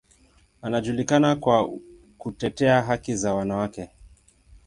[0.61, 1.69] Anajulikana kwa
[2.17, 3.89] kutetea haki za wanawake.